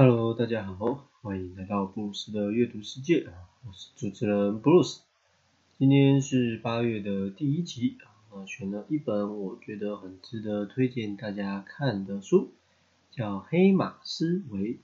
[0.00, 5.02] Hello，大家好，欢迎来到布鲁斯的阅读世界啊，我是主持人布鲁斯。
[5.76, 7.98] 今天是八月的第一集
[8.30, 12.52] 啊，选了一本我觉得很值得推荐大家看的书，
[13.10, 14.74] 叫《黑马思维》。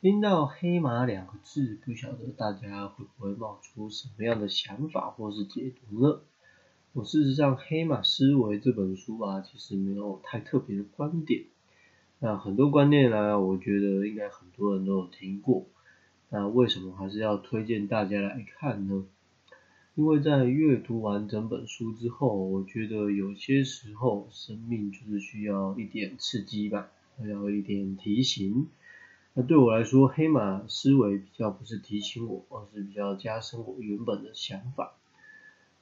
[0.00, 6.18] 听到“黑马”两个字，不晓得大家会不会冒出什么样的想法或是解读呢？
[6.92, 11.44] 我事实上，《黑马思维》这本书啊，其实没有太特别的观点。
[12.26, 15.66] 那很多观念呢，我觉得应该很多人都有听过。
[16.30, 19.04] 那为什么还是要推荐大家来看呢？
[19.94, 26.88] 因为在阅读完整本书之后，我觉得有些时候生命就是需要一点刺激吧，
[27.18, 28.68] 还要一点提醒。
[29.34, 34.94] 那对我来说，黑马思维比较不是提醒我，而是比较加深我原本的想法。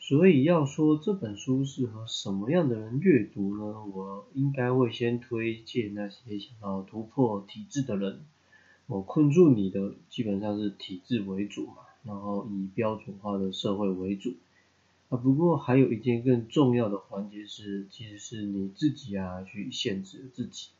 [0.04, 3.84] 所以要说这本书适合什么样的人阅读呢？
[3.94, 8.24] 我应该会先推荐那些想要突破体制的人。
[8.88, 14.34] 我困住你的基本上是体制为主嘛，然后以标准化的社会为主。
[15.08, 20.70] 啊，不过还有一件更重要的环节是，其实是你自己啊去限制自己。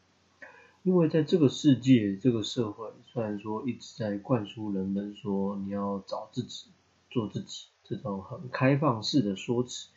[0.82, 6.66] 因为在这个世界、这个社会，虽然说一直在灌输人们说你要找自己、
[7.08, 7.66] 做自己。
[7.92, 9.88] 这种很开放式的说辞，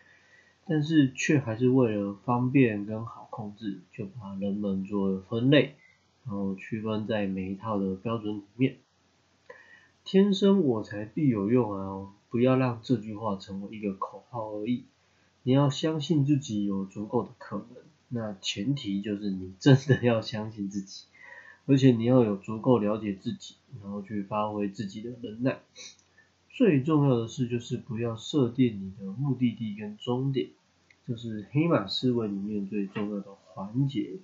[0.67, 5.75] 但是却还是为了方便跟好控制，就把人们做了分类，
[6.25, 8.75] 然后区分在每一套的标准里面。
[10.03, 12.11] 天生我材必有用啊！
[12.29, 14.83] 不要让这句话成为一个口号而已。
[15.43, 17.77] 你要相信自己有足够的可能，
[18.09, 21.05] 那前提就是你真的要相信自己，
[21.65, 25.59] 而且你要有足够了解自己，然后去发挥自己的能耐。
[26.56, 30.52] 最重要的是，就是不要设定你的目的地跟终点，
[31.06, 34.20] 这是黑马思维里面最重要的环节。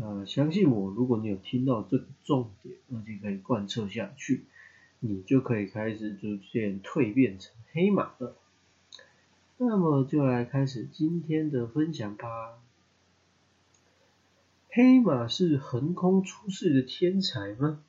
[0.00, 4.42] 呃，相信我，如果你有听到这个重点，而且可以贯彻下去，
[4.98, 8.34] 你就可以开始逐渐蜕变成黑马了。
[9.56, 12.58] 那么就来开始今天的分享吧。
[14.68, 17.80] 黑马是横空出世的天才吗？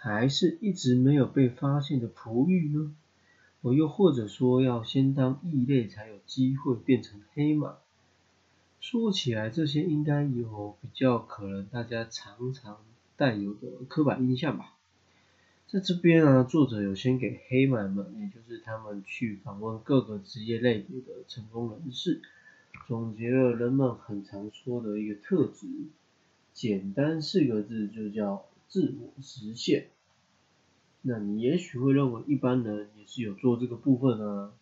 [0.00, 2.94] 还是一直没有被发现的璞玉呢？
[3.62, 7.78] 我又或者说，要先当异类才有机会变成黑马？
[8.80, 12.78] 说起来，这些应该有比较可能大家常常
[13.16, 14.76] 带有的刻板印象吧。
[15.66, 22.22] 在这边啊，作者有先给黑马们，也就是他们去访问各个职业类别的成功人士，
[22.86, 25.66] 总结了人们很常说的一个特质，
[26.54, 28.44] 简单四个字就叫。
[28.68, 29.88] 自我实现，
[31.00, 34.52] 那你也许会认为一般人也是有做这个部分啊，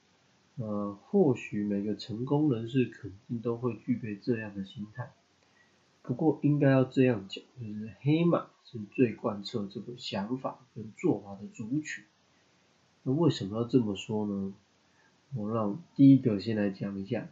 [0.58, 5.10] 呃，或许每个成功人士肯定都会具备这样的心态。
[6.02, 12.04] 不过应该要这样讲，就是黑马是最贯彻这个想法跟做法的族群。
[13.02, 14.54] 那为什么要这么说呢？
[15.34, 17.28] 我让第一个先来讲一下，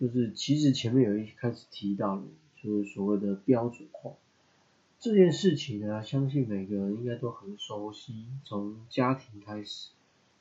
[0.00, 2.22] 就是其实前面有一开始提到了，
[2.56, 4.12] 就是所谓的标准化。
[5.00, 8.26] 这件事情呢，相信每个人应该都很熟悉。
[8.42, 9.90] 从家庭开始，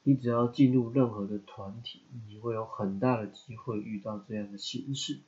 [0.01, 5.19] 你只要进入任何的团体，你会有很大的机会遇到这样的形式。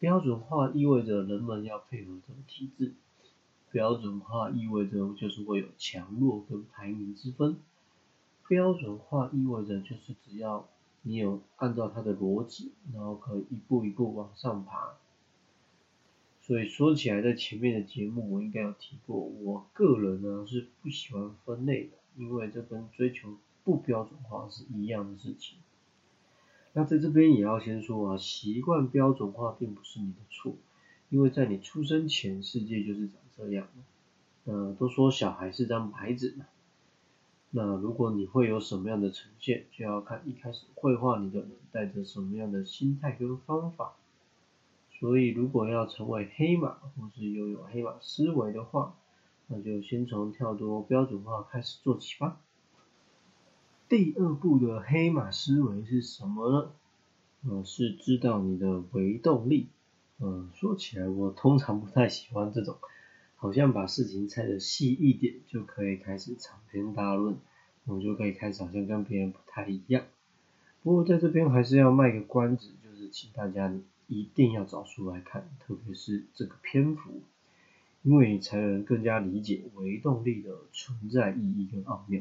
[0.00, 2.92] 标准化意味着人们要配合这个体制，
[3.70, 7.56] 标准化意味着就是会有强弱跟排名之分。
[8.48, 10.66] 标准化意味着就是只要
[11.02, 14.94] 你有按照它的逻辑，然后可以一步一步往上爬。
[16.50, 25.58] 所以说起来，在前面的节目我应该有提过，我个人呢是不喜欢分类的，因为这跟追求不标准化是一样的事情。
[26.72, 30.56] 那在这边也要先说啊，习惯标准化并不是你的错，
[31.08, 34.52] 因为在你出生前，世界就是长这样的。
[34.52, 36.46] 呃，都说小孩是张白纸嘛，
[37.50, 43.94] 那如果你会有什么样的呈现，就要看一开始绘画你的人带着什么样的心态跟方法。
[45.00, 48.94] 所以，如果要成为黑马，或是拥有黑马思维的话，
[49.46, 52.38] 那就先从跳脱标准化开始做起吧。
[53.88, 56.72] 第二步的黑马思维是什么呢？
[57.48, 59.68] 呃，是知道你的维动力。
[60.18, 62.76] 嗯，说起来，我通常不太喜欢这种，
[63.36, 67.38] 好像把事情拆的细一点就可以开始长篇大论，
[67.86, 70.04] 我就可以开始好像跟别人不太一样。
[70.82, 73.72] 不过在这边还是要卖个关子，就是请大家。
[74.10, 77.22] 一定要找书来看，特别是这个篇幅，
[78.02, 82.20] 因为你才能更加理解微动力的存在意义跟奥妙。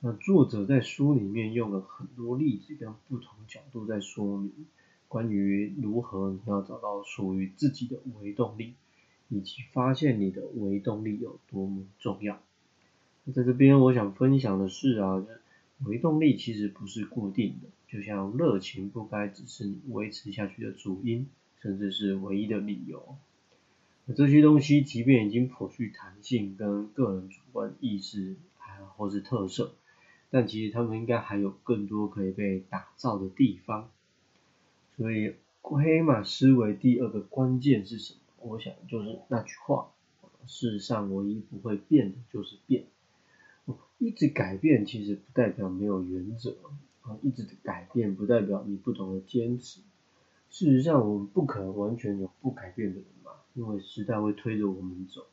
[0.00, 4.52] 那作者在书里面用了很多例子跟不同角度在说明，
[5.08, 8.74] 关于如何你要找到属于自己的微动力，
[9.30, 12.38] 以及发现你的微动力有多么重要。
[13.34, 15.24] 在这边我想分享的是啊，
[15.86, 21.26] 微动力其实不是固定的，就像热情不该只是你维持下去的主因，
[21.60, 23.16] 甚至是唯一的理由。
[24.14, 29.74] 这些东西即便已经颇具弹性跟个人主观意识，还或是特色，
[30.30, 33.90] 但其实他们应该还有更多可以被打造的地方。
[34.96, 38.20] 所以黑马思维第二个关键是什么？
[38.50, 39.90] 我想就是那句话：
[40.46, 42.84] 世上唯一不会变的就是变。
[43.98, 46.56] 一直改变其实不代表没有原则，
[47.10, 49.80] 啊，一直的改变不代表你不懂得坚持。
[50.48, 55.26] 事实上，我们不可能完全有不改变的人嘛，因为时代会推着我们走。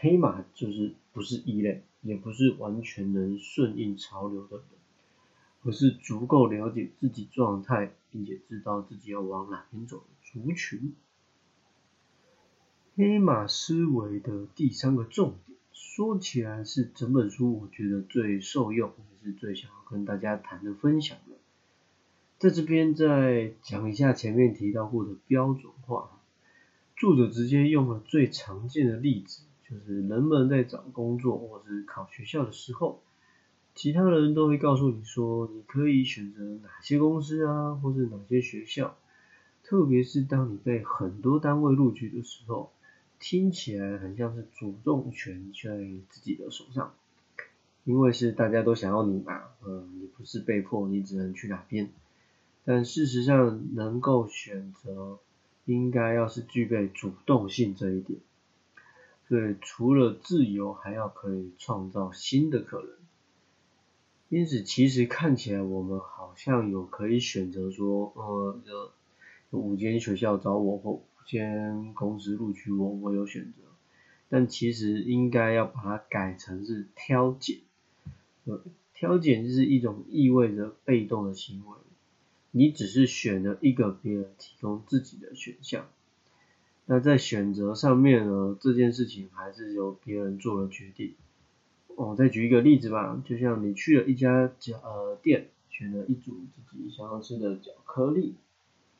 [0.00, 4.66] 黑马就是不是异类，也不是完全能顺应潮流的人，
[5.62, 10.94] 而是足够了解自己状态，并且知道自己要往哪边走的族群。
[12.96, 15.58] 黑马思维的第三个重点。
[15.72, 21.36] 说起来是整本书我觉得最受用，也是最想要跟大家谈的分享的。
[22.40, 26.20] 在这边再讲一下前面提到过的标准化，
[26.96, 33.00] 作者直接用了最常见的例子，就是人们在找工作或是考学校的时候，
[33.76, 38.96] 其他人都会告诉你说，你可以选择哪些公司啊，或是哪些学校，
[39.62, 42.72] 特别是当你被很多单位录取的时候。
[43.20, 45.78] 听起来很像是主动权在
[46.10, 46.94] 自己的手上，
[47.84, 51.90] 因为是大家都想要你嘛，嗯，你不是被迫，你只能去哪边。
[52.64, 55.18] 但事实上，能够选择，
[55.64, 58.18] 应该要是具备主动性这一点。
[59.28, 62.88] 所以除了自由，还要可以创造新的可能。
[64.28, 68.60] 因此，其实看起来我们好像有可以选择说，呃，
[69.50, 71.02] 有五间学校找我或五。
[71.26, 73.62] 间公司录取我，我有选择，
[74.28, 77.60] 但其实应该要把它改成是挑拣。
[78.94, 81.76] 挑拣就是一种意味着被动的行为，
[82.50, 85.86] 你只是选了一个别人提供自己的选项。
[86.86, 91.14] 那在选择上面呢，这件事情还是由别人做了决定。
[91.96, 96.40] 我再举一个例子吧，就像你去了一家角呃店，选了一组
[96.70, 98.34] 自己想要吃的巧克力，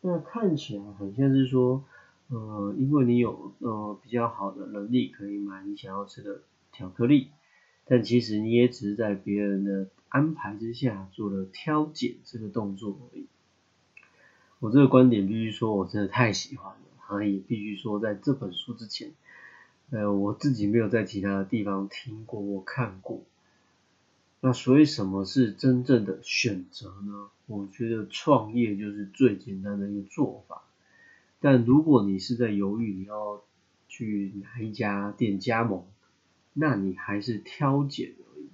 [0.00, 1.84] 那看起来很像是说。
[2.28, 6.40] 呃，因为你有呃比较好的能力，可以买你想要吃的
[6.72, 7.28] 巧克力，
[7.86, 13.26] 但其实你也只是在别人的安排之下做了挑拣这个动作而已。
[14.60, 19.12] 我这个观点必须说，我真的太喜欢了，啊，也必须说，在这本书之前，
[19.90, 23.22] 呃，我自己没有在其他的地方听过或看过。
[24.40, 27.28] 那所以什么是真正的选择呢？
[27.46, 30.62] 我觉得创业就是最简单的一个做法。
[31.40, 33.42] 但如果你是在犹豫你要
[33.88, 35.84] 去哪一家店加盟，
[36.54, 38.48] 那你还是挑拣而已。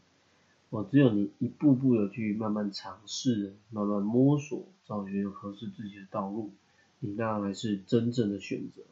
[0.70, 6.50] 我只有你一步步的去慢慢尝试，慢慢摸索，找寻合适自己的道路，
[6.98, 8.82] 你那才是真正的选择。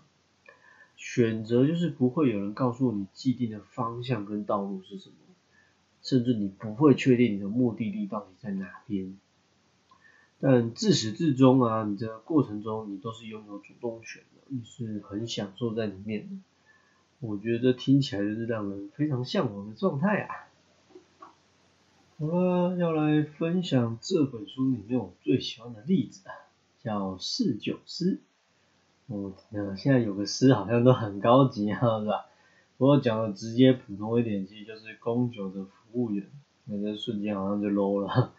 [0.96, 5.16] 选择就是不会有人告诉你既定的方向跟道路是什么，
[6.02, 9.16] 甚至你不会确定你的目的地到底在哪边。
[10.40, 16.36] 但自始至终啊，你的过程中你都是拥有主动权的，你是很享受在里面的。
[17.20, 20.48] 我觉得听起来就是让人非常向往的状态啊。
[22.18, 26.34] 好了，要来分享这本书里面我最喜欢的例子啊，
[26.82, 28.20] 叫侍酒师。
[29.06, 32.26] 哦，那现在有个师好像都很高级啊，是吧？
[32.76, 36.26] 不过讲的直接普通一点，其实就是供酒的服务员，
[36.66, 38.32] 那个瞬间好像就 low 了。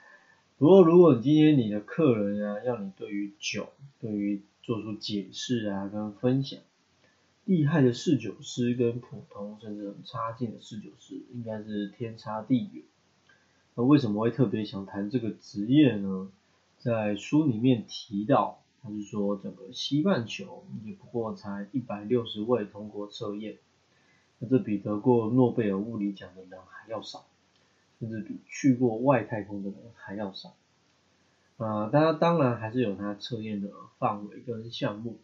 [0.57, 3.69] 不过，如果今天你的客人啊，要你对于酒，
[3.99, 6.59] 对于做出解释啊跟分享，
[7.49, 12.83] 厉害的侍酒师跟普通甚至很差劲的侍酒师，应该是天差地远。
[13.73, 16.29] 那为什么会特别想谈这个职业呢？
[16.77, 23.57] 在书里面提到，他是说整个西半球也不过才一百六十位通过测验，
[24.37, 27.25] 那这比得过诺贝尔物理奖的人还要少。
[27.99, 30.53] 甚至比去过外太空的人还要少。
[31.57, 35.17] 啊，大家当然还是有它测验的范围跟项目，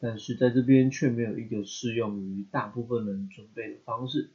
[0.00, 4.30] 但是在这边却没有一个适用于大部分人准备的方式。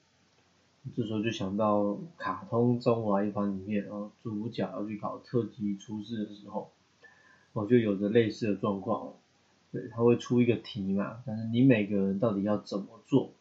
[0.96, 6.72] 这时候就想到卡通《中华一番》里面，啊，主角要去考特级厨师的时候，
[7.54, 9.14] 我就有着类似的状况。
[9.72, 13.32] 对，他会出一个题嘛，但是你每个人到底要怎么做，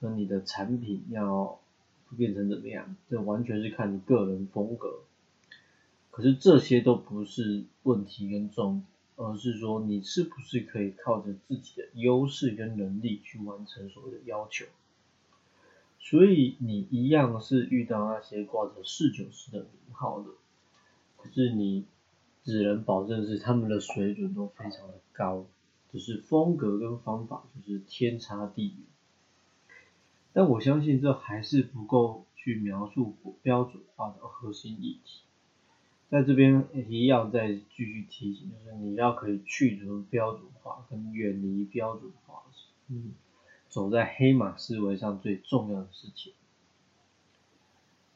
[0.00, 1.58] 跟你的产品要。
[2.16, 2.94] 变成怎么样？
[3.10, 5.00] 这完全是看你个人风格。
[6.12, 8.84] 可是这些都不是问题跟重点，
[9.16, 14.66] 而是说你是不是可以靠着自己的优势跟能力去完成所谓的要求。
[15.98, 20.28] 所以你一样是遇到那些挂着侍酒师的名号的，
[21.16, 21.84] 可是你
[22.44, 25.46] 只能保证是他们的水准都非常的高，
[25.90, 28.76] 只是风格跟方法就是天差地远。
[30.32, 35.22] 但我相信这还是不够去描述标准化的核心议题。
[36.08, 42.44] 在这边一样再继续提醒，就是你要可以去除标准化跟远离标准化，
[42.88, 43.12] 嗯，
[43.68, 46.32] 走在黑马思维上最重要的事情。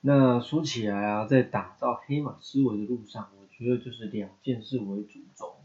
[0.02, 5.56] 那说起来啊，在打造黑马思维的路上，我觉得就是两件事为主轴，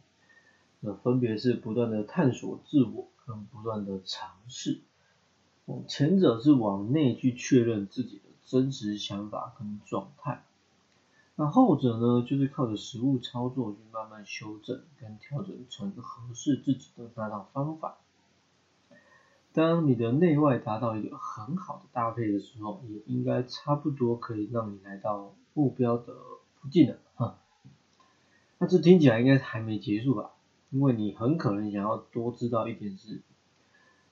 [0.79, 4.82] 那分别是不断的探索自我跟不断的尝试。
[5.88, 10.44] 前者是往内去确认自己的真实想法跟状态。
[11.38, 17.98] 那后者呢，就是靠着实物操作去慢慢修正跟调整成合适自己的那套方法。
[19.51, 26.13] 当你的内外达到一个很好的搭配的时候，也应该差不多可以让你来到目标的
[26.56, 27.38] 附近了哈。
[28.58, 30.32] 那这听起来应该还没结束吧？
[30.72, 33.22] 因为你很可能想要多知道一点是，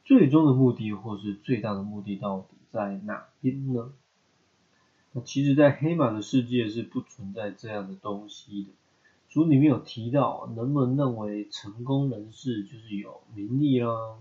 [0.04, 3.94] 最终的目的或是最大的目的到底在哪边呢？
[5.16, 8.70] 那其实，在黑马的世界是不存在这样的东西的。
[9.30, 14.18] 书里面有提到，人们认为成功人士就是有名利啦，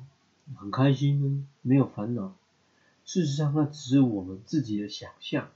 [0.57, 2.35] 很开心呢，没有烦恼？
[3.07, 5.49] 事实上，那只是我们自己的想象。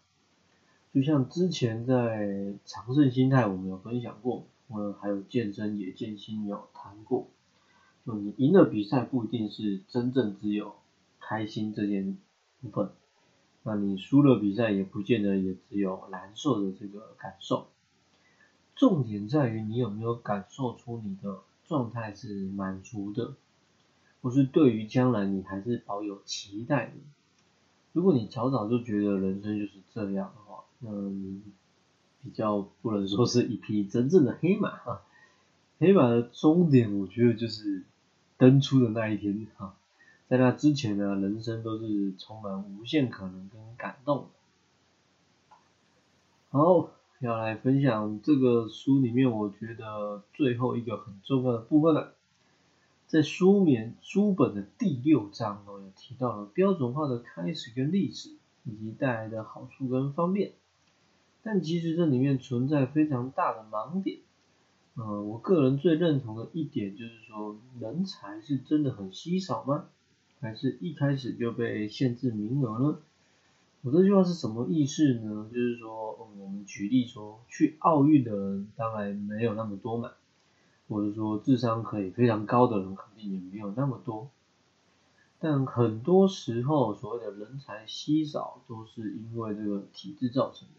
[0.95, 7.29] 就像之前在长胜心态，我们有分享过，呃，还有健身也健心有谈过。
[8.07, 10.77] 就你赢了比赛，不一定是真正只有
[11.21, 12.17] 开心这件
[12.63, 12.91] 部分。
[13.69, 17.67] 那你输了比赛也不见得也只有难受的这个感受，
[18.77, 23.35] 重点在于你有没有感受出你的状态是满足的，
[24.23, 26.93] 或是对于将来你还是保有期待的。
[27.93, 31.43] 如果你早早就觉得人生就是这样的话，那你
[32.23, 35.03] 比较不能说是一匹真正的黑马啊。
[35.81, 37.83] 黑马的终点，我觉得就是
[38.39, 39.75] 登出的那一天哈。
[40.29, 45.57] 在那之前呢，人生都是充满无限可能跟感动的。
[46.51, 46.91] 好，
[47.21, 52.15] 要来分享这个书里面，我觉得最后一个很重要的部分了。
[53.07, 58.31] 在书面书本的第六章哦，有提到了标准化的开始跟历史，
[58.65, 60.55] 以及带来的好处跟方便。
[61.45, 64.19] 但其实这里面存在非常大的盲点。
[64.97, 69.85] 嗯，我个人最认同的一点就是说，人才是真的很稀少吗？
[70.41, 72.99] 还是一开始就被限制名额呢？
[73.83, 75.49] 我这句话是什么意思呢？
[75.53, 80.11] 就是说，嗯我们举例说，去奥运的人当然没有那么多嘛，
[80.89, 84.29] 或者说智商可以非常高的人肯定也没有那么多。
[85.39, 90.75] 但很多时候，所谓的人才稀少，都是因为这个体制造成的。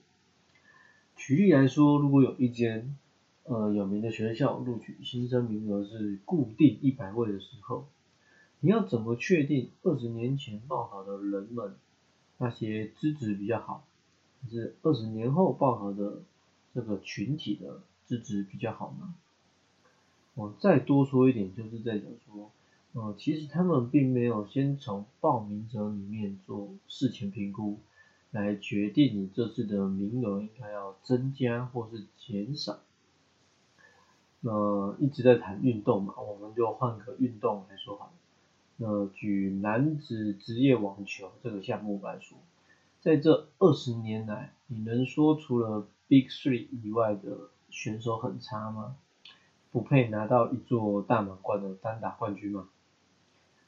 [1.15, 2.95] 举例来说，如果有一间
[3.43, 7.87] 呃有名的学校录取新生名额是固定一百位的时候，
[8.59, 11.75] 你要怎么确定二十年前报考的人们
[12.37, 13.85] 那些资质比较好，
[14.41, 16.21] 还是二十年后报考的
[16.73, 19.13] 这个群体的资质比较好呢？
[20.33, 22.51] 我再多说一点，就是在讲说，
[22.93, 27.79] 呃，其实他们并没有先从报名者里面做事前评估，
[28.31, 32.79] 来决定你这次的名额应该要增加或是减少。
[34.41, 38.11] 那一直在谈运动嘛，我们就换个运动来说好了。
[38.77, 42.37] 那举男子职业网球这个项目来说，
[43.01, 48.95] 在这二十年来，你能说除了 Big Three 以外的选手很差吗？
[49.71, 52.69] 不配拿到一座大满贯的单打冠军吗？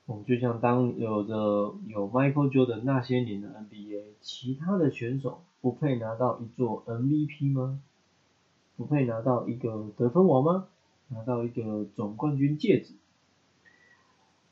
[0.06, 7.80] 我们，就像当有着有 Michael Jordan 那些年的 NBA，其他的选手不配拿到一座 MVP 吗？
[8.78, 10.68] 不配拿到一个得分王吗？
[11.10, 12.94] 拿到一个总冠军戒指？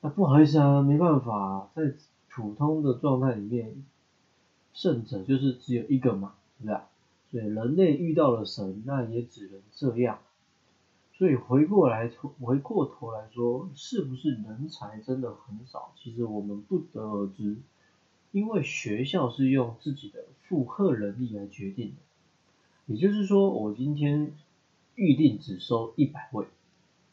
[0.02, 1.94] 那不好意思啊，没办法，在
[2.30, 3.84] 普通的状态里面，
[4.74, 6.80] 胜者就是只有一个嘛，是不是？
[7.32, 10.20] 所以人类遇到了神，那也只能这样。
[11.18, 15.92] 所以回过来，回过头来说，是不是人才真的很少？
[15.98, 17.58] 其实我们不得而知，
[18.32, 21.96] 因为学校是用自己的负荷能力来决定的。
[22.86, 24.32] 也就是说，我今天
[24.94, 26.46] 预定只收一百位，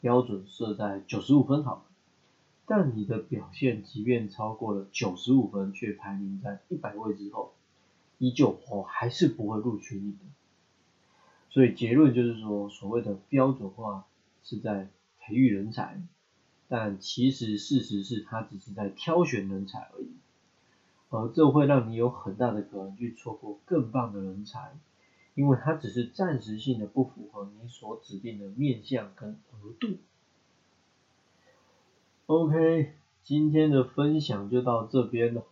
[0.01, 1.81] 标准设在九十五分好了。
[2.67, 7.53] 但你的表现即便超过了九十五分，却排名在一百位之后，
[8.17, 10.17] 依旧我还是不会录取你的。
[11.51, 14.05] 所以结论就是说，所谓的标准化
[14.43, 16.01] 是在培育人才，
[16.67, 20.09] 但其实事实是他只是在挑选人才而已，
[21.09, 24.73] 而这会让你有很大的可能去错过更棒的人才，
[25.35, 29.97] 因为他只是暂时性的不符合你所指定的面向跟额度。
[32.27, 35.43] OK，今天的分享就到这边了。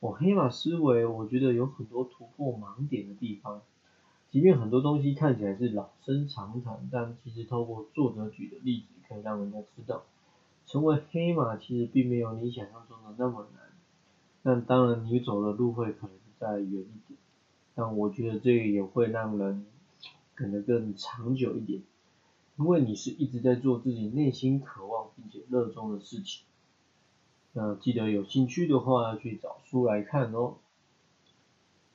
[0.00, 3.62] 我黑马思维，我觉得有很多突破盲点的地方。
[4.28, 10.02] 即便很多东西看起来是老生常谈，但其实透过作者举的例子，可以让人家知道，
[10.66, 13.62] 成为黑马其实并没有你想象中的那么难。
[14.42, 17.16] 但当然，你走的路会可能再远一点，
[17.76, 19.64] 但我觉得这个也会让人
[20.34, 21.82] 可能更长久一点，
[22.56, 26.44] 因为你是一直在做自己内心渴望并且热衷的事情。
[27.52, 30.56] 那记得有兴趣的话要去找书来看哦。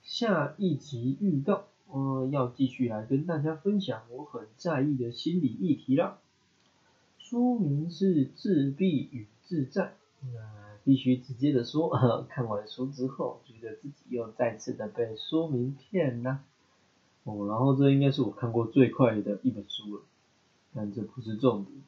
[0.02, 1.66] 下一集预告。
[1.94, 6.20] 呃，要继续来跟大家分享我很在意的心理议题啦。
[7.20, 10.40] 书名是自闭与自在，那
[10.86, 11.90] 必须直接的说，
[12.30, 16.40] 看完书之后，觉得自己又再次的被书名骗了。
[17.26, 20.04] 哦，然后这应该是我看过最快的一本书了，
[20.74, 21.82] 但这不是重点。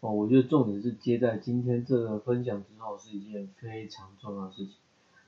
[0.00, 4.74] 哦，我觉得重点是接在今天这个分享之后，是一件非常重要的事情。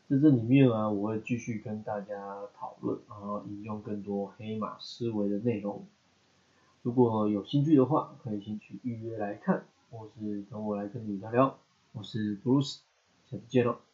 [0.08, 5.84] 在这里面啊，我会继续跟大家讨论，然后引用更多黑马思维的内容。
[6.82, 11.58] 如果有兴趣的话，可以先去预约来看，或是等我来跟你聊聊。
[11.92, 12.78] 我是 Bruce，
[13.30, 13.91] 下次见喽。